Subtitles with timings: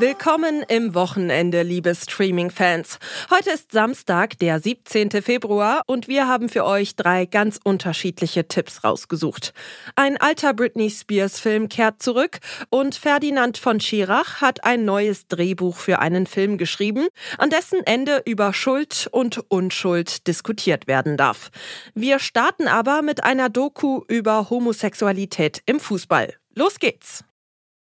[0.00, 2.98] Willkommen im Wochenende, liebe Streaming-Fans.
[3.28, 5.10] Heute ist Samstag, der 17.
[5.20, 9.52] Februar und wir haben für euch drei ganz unterschiedliche Tipps rausgesucht.
[9.96, 12.38] Ein alter Britney Spears-Film kehrt zurück
[12.70, 18.22] und Ferdinand von Schirach hat ein neues Drehbuch für einen Film geschrieben, an dessen Ende
[18.24, 21.50] über Schuld und Unschuld diskutiert werden darf.
[21.92, 26.32] Wir starten aber mit einer Doku über Homosexualität im Fußball.
[26.54, 27.22] Los geht's!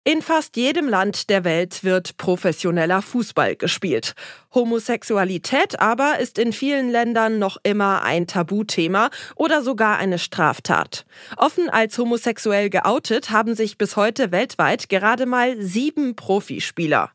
[0.05, 4.15] In fast jedem Land der Welt wird professioneller Fußball gespielt.
[4.53, 11.05] Homosexualität aber ist in vielen Ländern noch immer ein Tabuthema oder sogar eine Straftat.
[11.35, 17.11] Offen als homosexuell geoutet haben sich bis heute weltweit gerade mal sieben Profispieler.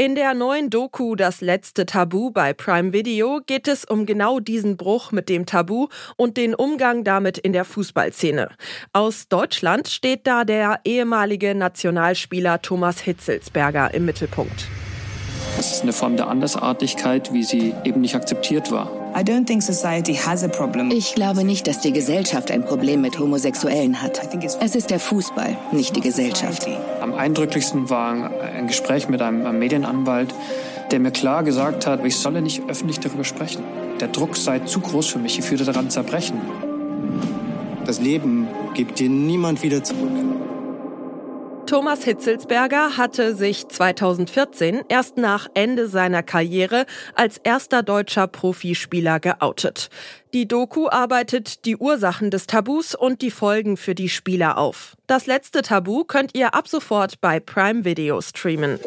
[0.00, 4.78] In der neuen Doku Das letzte Tabu bei Prime Video geht es um genau diesen
[4.78, 8.48] Bruch mit dem Tabu und den Umgang damit in der Fußballszene.
[8.94, 14.68] Aus Deutschland steht da der ehemalige Nationalspieler Thomas Hitzelsberger im Mittelpunkt.
[15.56, 18.90] Das ist eine Form der Andersartigkeit, wie sie eben nicht akzeptiert war.
[20.90, 24.20] Ich glaube nicht, dass die Gesellschaft ein Problem mit Homosexuellen hat.
[24.60, 26.66] Es ist der Fußball, nicht die Gesellschaft.
[27.00, 30.32] Am eindrücklichsten war ein Gespräch mit einem Medienanwalt,
[30.90, 33.64] der mir klar gesagt hat, ich solle nicht öffentlich darüber sprechen.
[34.00, 36.40] Der Druck sei zu groß für mich, ich würde daran zerbrechen.
[37.84, 40.10] Das Leben gibt dir niemand wieder zurück.
[41.70, 49.88] Thomas Hitzelsberger hatte sich 2014 erst nach Ende seiner Karriere als erster deutscher Profispieler geoutet.
[50.34, 54.96] Die Doku arbeitet die Ursachen des Tabus und die Folgen für die Spieler auf.
[55.06, 58.80] Das letzte Tabu könnt ihr ab sofort bei Prime Video streamen.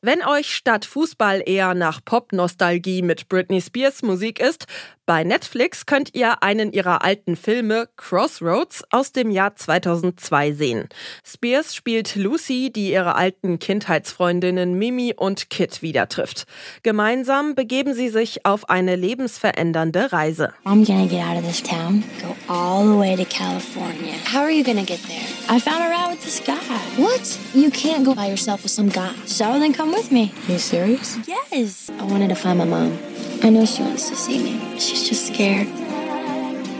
[0.00, 4.66] Wenn euch statt Fußball eher nach Pop-Nostalgie mit Britney Spears Musik ist,
[5.06, 10.88] bei Netflix könnt ihr einen ihrer alten Filme Crossroads aus dem Jahr 2002 sehen.
[11.24, 16.46] Spears spielt Lucy, die ihre alten Kindheitsfreundinnen Mimi und Kit wieder trifft.
[16.82, 20.52] Gemeinsam begeben sie sich auf eine lebensverändernde Reise.
[20.64, 24.14] I'm gonna get out of this town, go all the way to California.
[24.32, 25.24] How are you gonna get there?
[25.48, 26.56] I found a ride with this guy.
[26.96, 27.38] What?
[27.54, 29.14] You can't go by yourself with some guy.
[29.26, 30.32] So then come with me.
[30.48, 31.16] You serious?
[31.28, 31.90] Yes.
[32.00, 32.98] I wanted to find my mom.
[33.42, 34.78] I know she wants to see me.
[34.78, 35.68] She's just scared.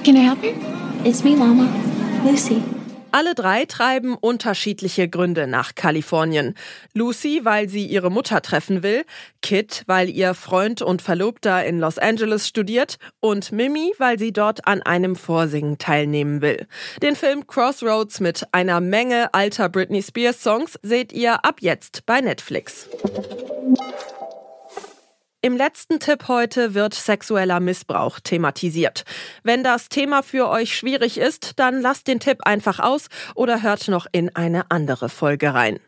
[0.05, 0.55] Can I help you?
[1.05, 1.69] It's me, Mama.
[2.25, 2.62] Lucy.
[3.12, 6.55] Alle drei treiben unterschiedliche Gründe nach Kalifornien.
[6.93, 9.05] Lucy, weil sie ihre Mutter treffen will,
[9.41, 14.67] Kit, weil ihr Freund und Verlobter in Los Angeles studiert und Mimi, weil sie dort
[14.67, 16.67] an einem Vorsingen teilnehmen will.
[17.00, 22.21] Den Film Crossroads mit einer Menge alter Britney Spears Songs seht ihr ab jetzt bei
[22.21, 22.87] Netflix.
[25.47, 29.05] Im letzten Tipp heute wird sexueller Missbrauch thematisiert.
[29.45, 33.87] Wenn das Thema für euch schwierig ist, dann lasst den Tipp einfach aus oder hört
[33.87, 35.79] noch in eine andere Folge rein.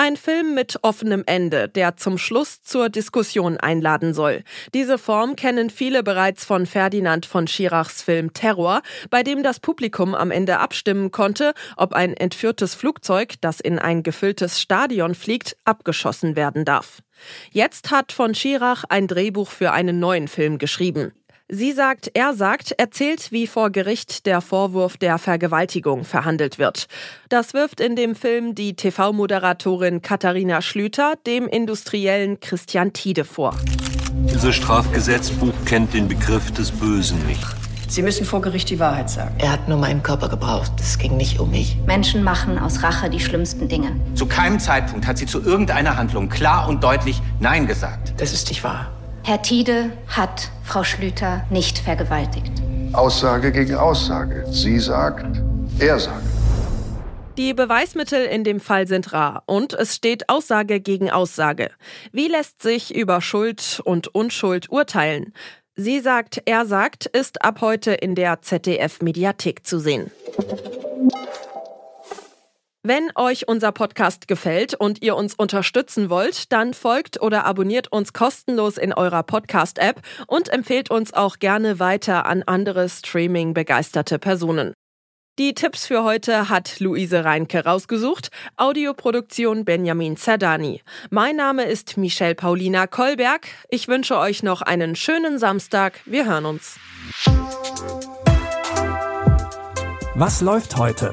[0.00, 4.44] Ein Film mit offenem Ende, der zum Schluss zur Diskussion einladen soll.
[4.72, 10.14] Diese Form kennen viele bereits von Ferdinand von Schirachs Film Terror, bei dem das Publikum
[10.14, 16.36] am Ende abstimmen konnte, ob ein entführtes Flugzeug, das in ein gefülltes Stadion fliegt, abgeschossen
[16.36, 17.02] werden darf.
[17.50, 21.12] Jetzt hat von Schirach ein Drehbuch für einen neuen Film geschrieben.
[21.50, 26.88] Sie sagt, er sagt, erzählt, wie vor Gericht der Vorwurf der Vergewaltigung verhandelt wird.
[27.30, 33.54] Das wirft in dem Film die TV-Moderatorin Katharina Schlüter dem Industriellen Christian Tiede vor.
[34.30, 37.46] Unser Strafgesetzbuch kennt den Begriff des Bösen nicht.
[37.88, 39.34] Sie müssen vor Gericht die Wahrheit sagen.
[39.38, 40.72] Er hat nur meinen Körper gebraucht.
[40.78, 41.78] Es ging nicht um mich.
[41.86, 43.98] Menschen machen aus Rache die schlimmsten Dinge.
[44.14, 48.12] Zu keinem Zeitpunkt hat sie zu irgendeiner Handlung klar und deutlich Nein gesagt.
[48.18, 48.92] Das ist nicht wahr.
[49.28, 52.50] Herr Tiede hat Frau Schlüter nicht vergewaltigt.
[52.94, 54.46] Aussage gegen Aussage.
[54.50, 55.42] Sie sagt,
[55.78, 56.24] er sagt.
[57.36, 61.72] Die Beweismittel in dem Fall sind rar und es steht Aussage gegen Aussage.
[62.10, 65.34] Wie lässt sich über Schuld und Unschuld urteilen?
[65.76, 70.10] Sie sagt, er sagt, ist ab heute in der ZDF-Mediathek zu sehen.
[72.84, 78.12] Wenn euch unser Podcast gefällt und ihr uns unterstützen wollt, dann folgt oder abonniert uns
[78.12, 84.74] kostenlos in eurer Podcast-App und empfehlt uns auch gerne weiter an andere Streaming-begeisterte Personen.
[85.40, 88.28] Die Tipps für heute hat Luise Reinke rausgesucht.
[88.56, 90.80] Audioproduktion Benjamin Zerdani.
[91.10, 93.48] Mein Name ist Michelle Paulina Kolberg.
[93.70, 96.00] Ich wünsche euch noch einen schönen Samstag.
[96.06, 96.76] Wir hören uns.
[100.14, 101.12] Was läuft heute?